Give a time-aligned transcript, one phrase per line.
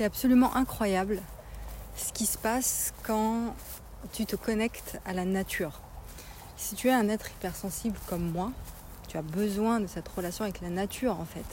[0.00, 1.20] c'est absolument incroyable
[1.94, 3.54] ce qui se passe quand
[4.14, 5.82] tu te connectes à la nature.
[6.56, 8.50] Si tu es un être hypersensible comme moi,
[9.08, 11.44] tu as besoin de cette relation avec la nature en fait,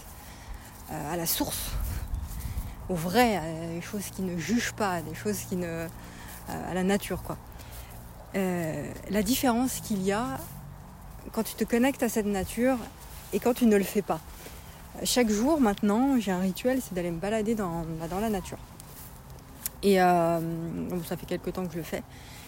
[0.92, 1.72] euh, à la source,
[2.88, 5.68] au vrai, à des choses qui ne jugent pas, des choses qui ne.
[5.68, 7.38] Euh, à la nature quoi.
[8.36, 10.38] Euh, la différence qu'il y a
[11.34, 12.78] quand tu te connectes à cette nature
[13.34, 14.22] et quand tu ne le fais pas.
[15.04, 18.58] Chaque jour maintenant, j'ai un rituel, c'est d'aller me balader dans, bah, la nature.
[19.84, 20.40] Et euh,
[21.06, 22.02] ça fait quelques temps que je le fais.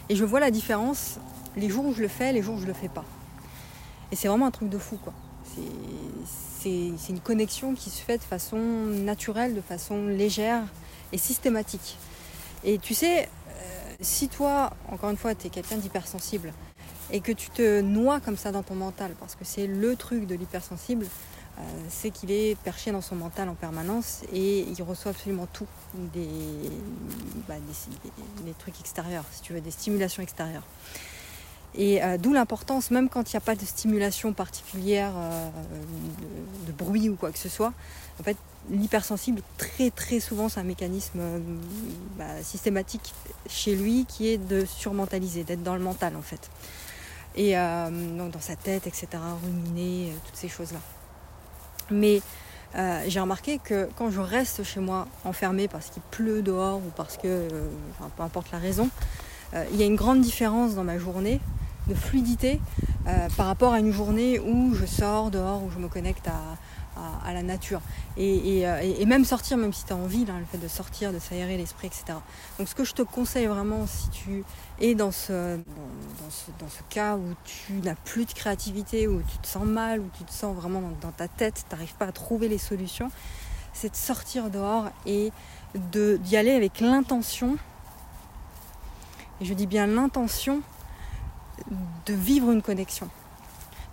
[0.09, 1.19] Et je vois la différence
[1.55, 3.05] les jours où je le fais, les jours où je le fais pas.
[4.11, 5.13] Et c'est vraiment un truc de fou, quoi.
[6.59, 10.63] C'est une connexion qui se fait de façon naturelle, de façon légère
[11.11, 11.97] et systématique.
[12.63, 16.51] Et tu sais, euh, si toi, encore une fois, tu es quelqu'un d'hypersensible
[17.11, 20.27] et que tu te noies comme ça dans ton mental, parce que c'est le truc
[20.27, 21.05] de l'hypersensible,
[21.89, 25.67] c'est qu'il est perché dans son mental en permanence et il reçoit absolument tout,
[26.13, 26.27] des,
[27.47, 27.55] bah,
[28.59, 30.63] trucs extérieurs, si tu veux, des stimulations extérieures.
[31.75, 35.49] Et euh, d'où l'importance, même quand il n'y a pas de stimulation particulière, euh,
[36.67, 37.73] de, bruit ou quoi que ce soit,
[38.19, 38.37] en fait,
[38.71, 41.19] l'hypersensible, très très souvent, c'est un mécanisme
[42.17, 43.13] bah, systématique
[43.47, 46.49] chez lui qui est de surmentaliser, d'être dans le mental en fait.
[47.35, 49.07] Et donc dans sa tête, etc.,
[49.41, 50.79] ruminer, toutes ces choses-là.
[51.91, 52.21] Mais
[52.75, 56.91] euh, j'ai remarqué que quand je reste chez moi enfermée parce qu'il pleut dehors ou
[56.95, 57.67] parce que, euh,
[58.15, 58.89] peu importe la raison,
[59.53, 61.39] euh, il y a une grande différence dans ma journée
[61.87, 62.59] de fluidité
[63.35, 66.57] par rapport à une journée où je sors dehors, où je me connecte à,
[67.23, 67.81] à, la nature.
[68.17, 71.57] Euh, et, même sortir, même si tu as envie, le fait de sortir, de s'aérer
[71.57, 72.17] l'esprit, etc.
[72.57, 74.43] Donc ce que je te conseille vraiment, si tu
[74.79, 79.47] es dans ce, dans, ce, cas où tu n'as plus de créativité, où tu te
[79.47, 82.47] sens mal, où tu te sens vraiment dans, ta tête, tu n'arrives pas à trouver
[82.47, 83.11] les solutions,
[83.73, 85.31] c'est de sortir dehors et
[85.75, 87.57] d'y aller avec l'intention,
[89.41, 90.61] et je dis bien l'intention,
[92.05, 93.09] de vivre une connexion,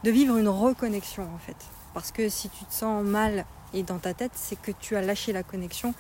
[0.04, 1.56] de vivre une reconnexion en fait.
[1.96, 5.00] Parce que si tu te sens mal et dans ta tête, c'est que tu as
[5.00, 5.94] lâché la connexion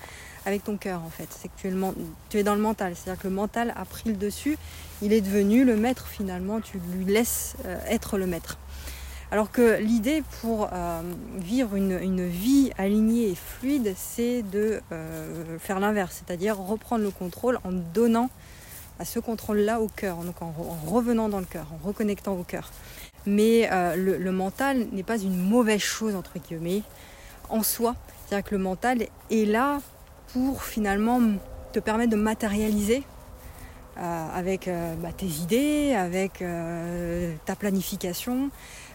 [0.44, 1.26] avec ton cœur en fait.
[1.30, 1.54] C'est que
[2.28, 2.94] tu es, dans le mental.
[2.94, 4.58] C'est-à-dire que le mental a pris le dessus,
[5.00, 8.58] il est devenu le maître finalement, tu lui laisses euh, être le maître.
[9.30, 11.00] Alors que l'idée pour euh,
[11.38, 17.58] vivre une, vie alignée et fluide, c'est de euh, faire l'inverse, c'est-à-dire reprendre le contrôle
[17.64, 18.28] en donnant
[18.98, 20.52] à ce contrôle-là au cœur, donc en,
[20.86, 22.70] revenant dans le cœur, en reconnectant au cœur.
[23.26, 26.82] Mais euh, le, mental n'est pas une mauvaise chose, entre guillemets,
[27.48, 27.96] en soi.
[28.26, 29.80] C'est-à-dire que le mental est là
[30.32, 31.20] pour finalement
[31.72, 33.02] te permettre de matérialiser
[33.98, 36.44] euh, avec euh, bah, tes idées, avec
[37.44, 38.50] ta planification,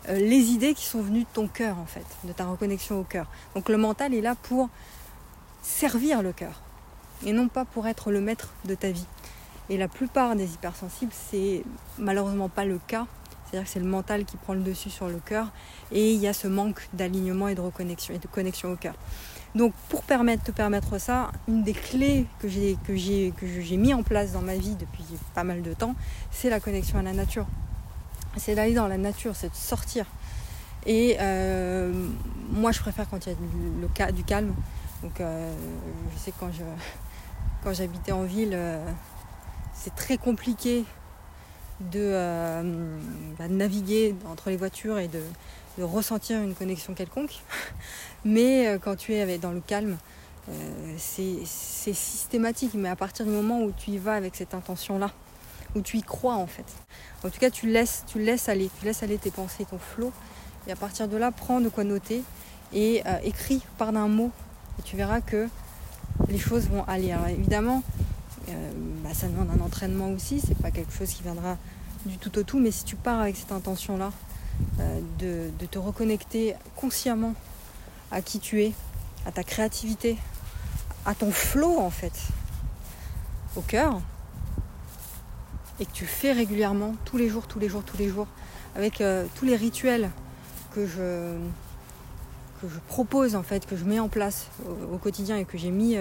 [0.10, 3.28] les idées qui sont venues de ton cœur en fait, de ta reconnexion au cœur.
[3.56, 4.70] Donc le mental est là pour
[5.62, 6.62] servir le cœur
[7.26, 9.06] et non pas pour être le maître de ta vie.
[9.70, 11.64] Et la plupart des hypersensibles, c'est
[11.98, 13.06] malheureusement pas le cas
[13.52, 15.48] c'est-à-dire que c'est le mental qui prend le dessus sur le cœur
[15.92, 18.94] et il y a ce manque d'alignement et de reconnexion et de connexion au cœur.
[19.56, 24.32] Donc pour permettre, te permettre ça, une des clés que j'ai, que mis en place
[24.32, 25.04] dans ma vie depuis
[25.36, 25.96] pas mal de temps,
[26.32, 27.46] c'est la connexion à la nature.
[28.38, 30.06] C'est d'aller dans la nature, c'est de sortir.
[30.86, 31.92] Et euh,
[32.52, 34.54] moi je préfère quand il y a du, calme.
[35.04, 35.54] Donc euh,
[36.14, 36.38] je sais que
[37.64, 38.90] quand j'habitais en ville, euh,
[39.74, 40.86] c'est très compliqué
[41.96, 42.62] euh,
[43.38, 45.22] bah, de, naviguer entre les voitures et de,
[45.82, 47.40] ressentir une connexion quelconque.
[48.26, 49.98] Mais euh, quand tu es dans le calme,
[50.50, 50.54] euh,
[50.98, 52.74] c'est systématique.
[52.76, 55.12] Mais à partir du moment où tu y vas avec cette intention-là,
[55.76, 56.66] où tu y crois en fait.
[57.24, 58.04] En tout cas, tu laisses,
[58.48, 58.70] aller,
[59.18, 60.12] tes pensées, ton flot.
[60.68, 62.24] Et à partir de là, prends de quoi noter
[62.74, 64.32] et écris par d'un mot.
[64.78, 65.48] Et tu verras que
[66.28, 67.16] les choses vont aller.
[67.30, 67.84] Évidemment,
[69.04, 71.58] bah, ça demande un entraînement aussi, c'est pas quelque chose qui viendra
[72.06, 74.12] du tout au tout, mais si tu pars avec cette intention-là,
[74.80, 77.34] euh, de, te reconnecter consciemment
[78.12, 78.74] à qui tu es,
[79.26, 80.18] à ta créativité,
[81.06, 82.14] à ton flow en fait,
[83.56, 84.02] au cœur,
[85.80, 88.28] et que tu fais régulièrement, tous les jours, tous les jours, tous les jours,
[88.76, 90.10] avec euh, tous les rituels
[90.74, 91.38] que je,
[92.62, 94.48] que je propose en fait, que je mets en place
[94.92, 95.96] au, quotidien et que j'ai mis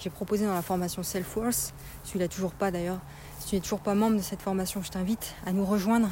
[0.00, 1.74] j'ai proposé dans la formation Self-Worth.
[2.04, 2.98] Celui-là toujours pas d'ailleurs.
[3.38, 6.08] Si tu n'es toujours pas membre de cette formation, je t'invite à nous rejoindre.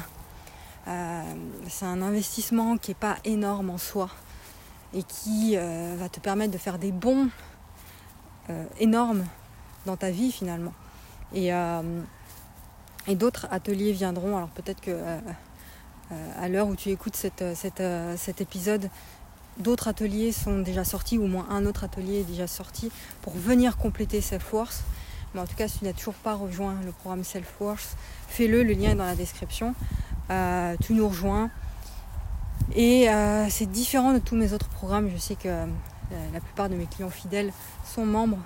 [0.87, 1.23] Euh,
[1.67, 4.09] c'est un investissement qui n'est pas énorme en soi
[4.93, 7.29] et qui euh, va te permettre de faire des bons
[8.49, 9.25] euh, énormes
[9.85, 10.73] dans ta vie finalement.
[11.33, 11.51] Et,
[13.07, 14.35] et d'autres ateliers viendront.
[14.35, 14.99] Alors peut-être que
[16.39, 18.89] à l'heure où tu écoutes cet épisode,
[19.59, 22.91] d'autres ateliers sont déjà sortis, ou au moins un autre atelier est déjà sorti
[23.21, 24.83] pour venir compléter Self-Force.
[25.33, 27.95] Mais en tout cas, si tu n'as toujours pas rejoint le programme Self-Force,
[28.27, 29.75] fais-le, le lien est dans la description.
[30.31, 31.49] Euh, tu nous rejoins.
[32.75, 35.09] Et euh, c'est différent de tous mes autres programmes.
[35.13, 35.65] Je sais que euh,
[36.33, 37.51] la plupart de mes clients fidèles
[37.85, 38.39] sont membres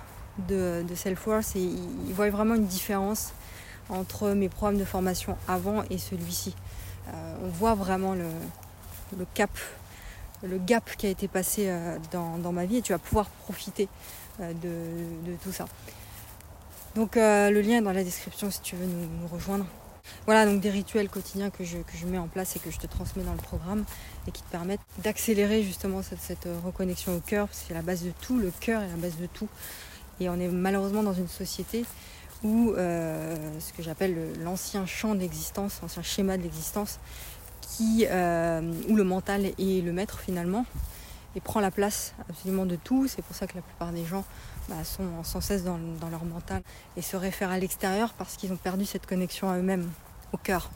[0.48, 3.32] de, Self-Force et ils, voient vraiment une différence
[3.88, 6.54] entre mes programmes de formation avant et celui-ci.
[7.42, 9.50] on voit vraiment le, cap,
[10.42, 11.72] le gap qui a été passé
[12.10, 13.88] dans, ma vie et tu vas pouvoir profiter
[14.38, 15.66] de, tout ça.
[16.96, 19.66] Donc le lien est dans la description si tu veux nous rejoindre.
[20.26, 23.24] Voilà donc des rituels quotidiens que je, mets en place et que je te transmets
[23.24, 23.84] dans le programme
[24.26, 28.02] et qui te permettent d'accélérer justement cette, reconnexion au cœur, parce que c'est la base
[28.02, 29.48] de tout, le cœur est la base de tout.
[30.20, 31.84] Et on est malheureusement dans une société
[32.42, 36.98] où euh, ce que j'appelle l'ancien champ d'existence, l'ancien schéma de l'existence,
[37.80, 40.64] euh, où le mental est le maître finalement
[41.36, 43.08] et prend la place absolument de tout.
[43.08, 44.24] C'est pour ça que la plupart des gens
[44.68, 45.78] bah, sont sans cesse dans,
[46.10, 46.62] leur mental
[46.96, 49.90] et se réfèrent à l'extérieur parce qu'ils ont perdu cette connexion à eux-mêmes,
[50.32, 50.70] au cœur.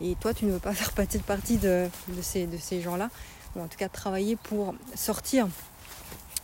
[0.00, 1.88] Et toi, tu ne veux pas faire partie de,
[2.20, 3.10] ces, gens-là,
[3.54, 5.48] ou en tout cas travailler pour sortir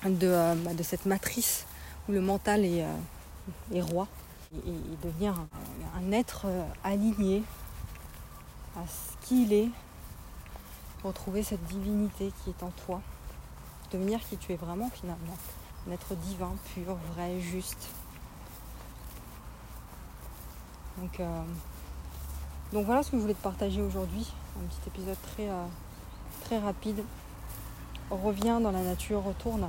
[0.05, 1.65] de, euh, cette matrice
[2.09, 4.09] où le mental est, euh, roi
[4.55, 5.35] et, devenir
[5.97, 6.47] un, être
[6.83, 7.43] aligné
[8.79, 9.71] à ce qu'il est,
[11.05, 13.01] retrouver cette divinité qui est en toi,
[13.93, 15.37] devenir qui tu es vraiment finalement
[15.87, 17.89] un être divin, pur, vrai, juste.
[20.99, 21.43] Donc, euh,
[22.73, 24.33] donc voilà ce que je voulais te partager aujourd'hui.
[24.61, 25.65] Un petit épisode très, euh,
[26.45, 27.03] très rapide.
[28.11, 29.69] Reviens dans la nature, retourne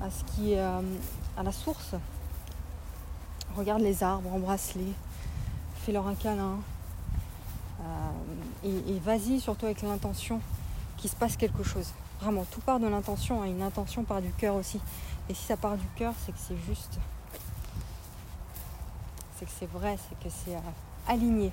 [0.00, 0.80] à, ce qui est euh,
[1.36, 1.94] à la source.
[3.56, 4.92] Regarde les arbres, embrasse-les,
[5.84, 6.58] fais-leur un câlin.
[8.64, 10.40] Et, et vas-y surtout avec l'intention
[10.96, 11.92] qu'il se passe quelque chose.
[12.20, 13.42] Vraiment, tout part de l'intention.
[13.42, 13.46] Hein.
[13.46, 14.80] Une intention part du cœur aussi.
[15.28, 16.98] Et si ça part du cœur, c'est que c'est juste.
[19.36, 20.60] C'est que c'est vrai, c'est que c'est euh,
[21.08, 21.50] aligné.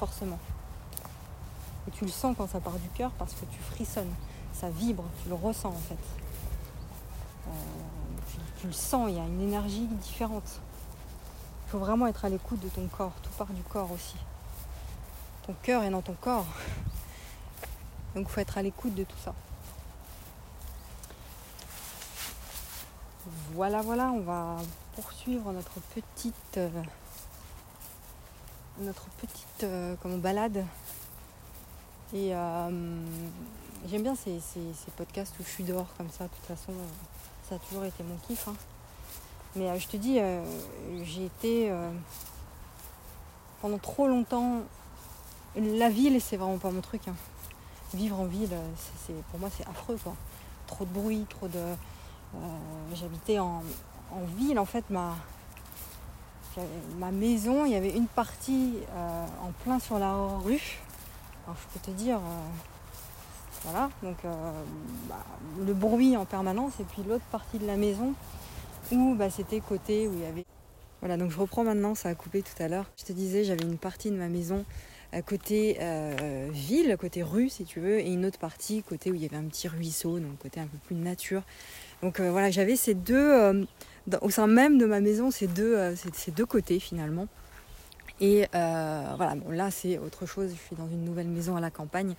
[0.00, 0.38] Forcément.
[1.86, 4.12] Et tu le sens quand ça part du cœur parce que tu frissonnes.
[4.52, 5.98] Ça vibre, tu le ressens en fait.
[7.46, 7.50] Euh,
[8.60, 10.60] tu, le sens, il y a une énergie différente.
[11.66, 13.12] Il faut vraiment être à l'écoute de ton corps.
[13.22, 14.16] Tout part du corps aussi.
[15.48, 16.44] Ton cœur est dans ton corps.
[18.14, 19.34] Donc il faut être à l'écoute de tout ça.
[23.54, 24.58] Voilà, voilà, on va
[24.94, 26.68] poursuivre notre petite, euh,
[28.80, 30.66] notre petite euh, comme balade.
[32.12, 33.00] Et euh,
[33.86, 34.42] j'aime bien ces,
[34.98, 36.24] podcasts où je suis dehors comme ça.
[36.24, 36.74] De toute façon,
[37.48, 38.48] ça a toujours été mon kiff.
[38.48, 38.54] Hein.
[39.56, 40.18] Mais je te dis,
[41.04, 41.72] j'ai été
[43.62, 44.60] pendant trop longtemps.
[45.58, 47.08] La ville, c'est vraiment pas mon truc.
[47.08, 47.14] Hein
[47.94, 48.54] vivre en ville,
[49.06, 49.98] c'est, pour moi, c'est affreux.
[50.66, 51.58] Trop de bruit, trop de.
[51.58, 52.38] Euh,
[52.94, 53.62] j'habitais en,
[54.36, 55.16] ville, en fait, ma,
[56.98, 60.14] ma maison, il y avait une partie euh, en plein sur la
[60.44, 60.78] rue.
[61.46, 62.48] Alors, je peux te dire, euh,
[63.64, 64.16] voilà, donc
[65.08, 65.24] bah,
[65.66, 68.12] le bruit en permanence, et puis l'autre partie de la maison
[68.92, 70.44] où bah, c'était côté où il y avait.
[71.00, 72.86] Voilà, donc je reprends maintenant, ça a coupé tout à l'heure.
[72.98, 74.64] Je te disais, j'avais une partie de ma maison
[75.26, 79.22] côté euh, ville, côté rue si tu veux, et une autre partie côté où il
[79.22, 81.42] y avait un petit ruisseau, donc côté un peu plus nature.
[82.02, 83.64] Donc euh, voilà, j'avais ces deux, euh,
[84.20, 87.26] au sein même de ma maison, ces deux, ces deux côtés finalement.
[88.20, 91.70] Et voilà, bon là c'est autre chose, je suis dans une nouvelle maison à la
[91.70, 92.14] campagne.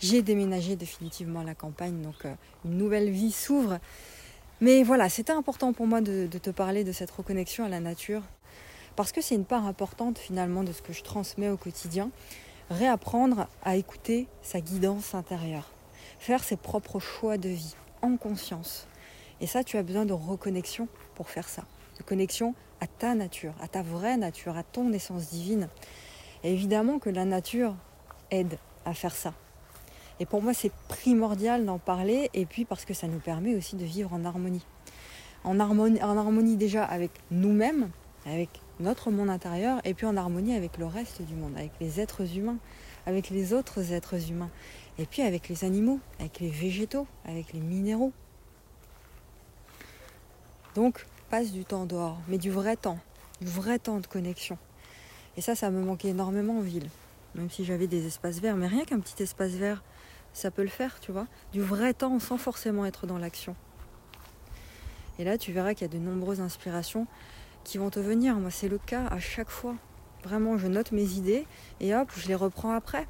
[0.00, 2.24] J'ai déménagé définitivement à la campagne, donc
[2.64, 3.78] une nouvelle vie s'ouvre.
[4.60, 8.22] Mais voilà, c'était important pour moi de, te parler de cette reconnexion à la nature,
[8.98, 12.10] parce que c'est une part importante finalement de ce que je transmets au quotidien.
[12.68, 15.70] Réapprendre à écouter sa guidance intérieure,
[16.18, 18.88] faire ses propres choix de vie en conscience.
[19.40, 21.62] Et ça, tu as besoin de reconnexion pour faire ça,
[21.96, 25.68] de connexion à ta nature, à ta vraie nature, à ton essence divine.
[26.42, 27.76] Et évidemment que la nature
[28.32, 29.32] aide à faire ça.
[30.18, 33.76] Et pour moi, c'est primordial d'en parler, et puis parce que ça nous permet aussi
[33.76, 34.66] de vivre en harmonie.
[35.44, 37.90] En harmonie, en harmonie déjà avec nous-mêmes,
[38.26, 42.00] avec notre monde intérieur et puis en harmonie avec le reste du monde, avec les
[42.00, 42.58] êtres humains,
[43.06, 44.50] avec les autres êtres humains,
[44.98, 48.12] et puis avec les animaux, avec les végétaux, avec les minéraux.
[50.74, 52.98] Donc, passe du temps dehors, mais du vrai temps,
[53.40, 54.58] du vrai temps de connexion.
[55.36, 56.88] Et ça, ça me manquait énormément en ville,
[57.34, 59.82] même si j'avais des espaces verts, mais rien qu'un petit espace vert,
[60.32, 61.26] ça peut le faire, tu vois.
[61.52, 63.56] Du vrai temps sans forcément être dans l'action.
[65.18, 67.06] Et là, tu verras qu'il y a de nombreuses inspirations
[67.68, 68.34] qui vont te venir.
[68.36, 69.74] Moi, c'est le cas à chaque fois.
[70.24, 71.46] Vraiment, je note mes idées
[71.80, 73.06] et hop, je les reprends après.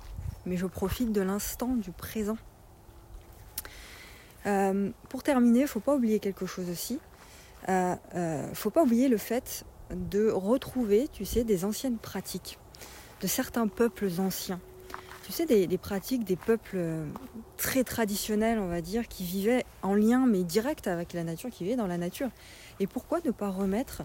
[0.47, 2.37] Mais je profite de l'instant, du présent.
[4.47, 6.99] Euh, pour terminer, faut pas oublier quelque chose aussi.
[7.69, 12.59] Euh, euh, faut pas oublier le fait de retrouver, tu sais, des anciennes pratiques
[13.21, 14.61] de certains peuples anciens.
[15.25, 16.81] Tu sais, des, pratiques des peuples
[17.59, 21.65] très traditionnels, on va dire, qui vivaient en lien mais direct avec la nature, qui
[21.65, 22.31] vivaient dans la nature.
[22.81, 24.03] Et pourquoi ne pas remettre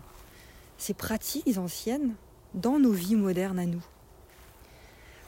[0.83, 2.13] ces pratiques anciennes
[2.53, 3.81] dans nos vies modernes à nous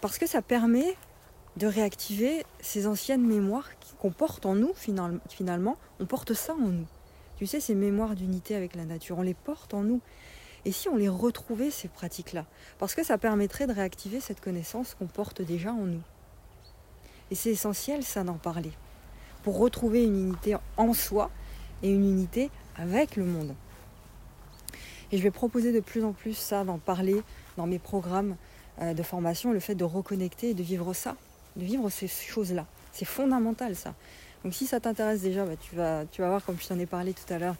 [0.01, 0.97] Parce que ça permet
[1.55, 3.69] de réactiver ces anciennes mémoires
[4.01, 5.77] qu'on porte en nous finalement.
[6.01, 6.85] On porte ça en nous.
[7.37, 10.01] Tu sais, ces mémoires d'unité avec la nature, on les porte en nous.
[10.65, 12.45] Et si on les retrouvait, ces pratiques-là?
[12.77, 16.03] Parce que ça permettrait de réactiver cette connaissance qu'on porte déjà en nous.
[17.31, 18.73] Et c'est essentiel, ça, d'en parler.
[19.43, 21.31] Pour retrouver une unité en soi
[21.81, 23.55] et une unité avec le monde.
[25.11, 27.21] Et je vais proposer de plus en plus ça, d'en parler
[27.57, 28.35] dans mes programmes
[28.81, 31.15] euh, de formation, le fait de reconnecter et de vivre ça,
[31.55, 32.65] de vivre ces choses-là.
[32.91, 33.93] C'est fondamental ça.
[34.43, 36.85] Donc si ça t'intéresse déjà, bah, tu, vas, tu vas voir, comme je t'en ai
[36.85, 37.55] parlé tout à l'heure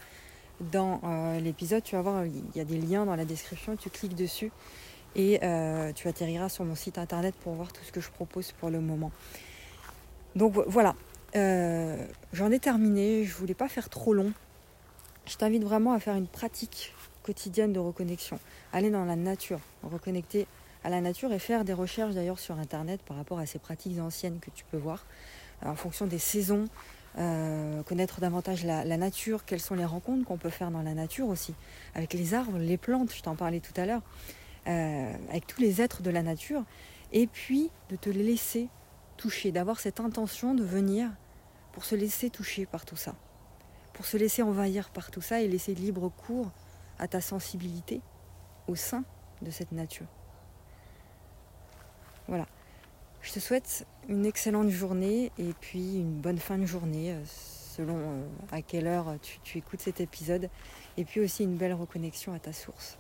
[0.59, 3.89] dans euh, l'épisode, tu vas voir, il y a des liens dans la description, tu
[3.89, 4.51] cliques dessus
[5.15, 8.51] et euh, tu atterriras sur mon site internet pour voir tout ce que je propose
[8.53, 9.11] pour le moment.
[10.35, 10.95] Donc voilà,
[12.33, 14.33] j'en ai terminé, je voulais pas faire trop long.
[15.25, 16.93] Je t'invite vraiment à faire une pratique
[17.25, 18.39] quotidienne de reconnexion.
[18.71, 20.45] Aller dans la nature, reconnecter
[20.83, 23.99] à la nature et faire des recherches d'ailleurs sur Internet par rapport à ces pratiques
[23.99, 25.03] anciennes que tu peux voir.
[25.63, 26.65] Euh, en fonction des saisons,
[27.17, 31.27] euh, connaître davantage la, nature, quelles sont les rencontres qu'on peut faire dans la nature
[31.27, 31.55] aussi,
[31.95, 34.03] avec les arbres, les plantes, je t'en parlais tout à l'heure,
[34.67, 36.63] euh, avec tous les êtres de la nature,
[37.11, 38.67] et puis de te laisser
[39.17, 41.09] toucher, d'avoir cette intention de venir
[41.71, 43.15] pour se laisser toucher par tout ça,
[43.93, 46.51] pour se laisser envahir par tout ça et laisser libre cours
[46.99, 48.01] à ta sensibilité
[48.67, 49.03] au sein
[49.41, 50.07] de cette nature.
[52.27, 52.47] Voilà.
[53.21, 57.97] Je te souhaite une excellente journée et puis une bonne fin de journée euh, selon
[57.97, 60.49] euh, à quelle heure tu, tu écoutes cet épisode
[60.97, 62.97] et puis aussi une belle reconnexion à ta source.